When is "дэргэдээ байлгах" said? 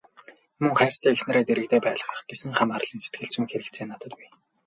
1.47-2.19